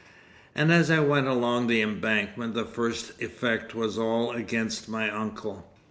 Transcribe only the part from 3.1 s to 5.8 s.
effect was all against my uncle.